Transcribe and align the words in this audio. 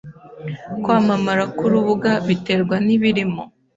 Kwamamara 0.83 1.43
kwurubuga 1.55 2.11
biterwa 2.27 2.75
nibirimo. 2.85 3.43